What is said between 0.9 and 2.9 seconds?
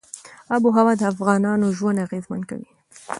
د افغانانو ژوند اغېزمن کوي.